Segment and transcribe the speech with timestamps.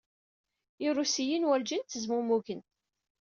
[0.85, 2.61] Irusiyen werjin ttezmumugen.